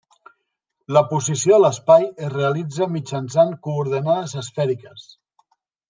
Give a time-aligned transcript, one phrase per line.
[0.97, 5.11] La posició a l'espai es realitza mitjançant coordenades esfèriques.